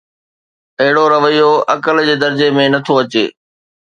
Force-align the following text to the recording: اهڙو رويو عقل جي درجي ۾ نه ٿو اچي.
اهڙو 0.81 1.05
رويو 1.13 1.49
عقل 1.73 1.95
جي 2.07 2.15
درجي 2.23 2.47
۾ 2.59 2.65
نه 2.73 2.79
ٿو 2.85 2.93
اچي. 3.01 3.25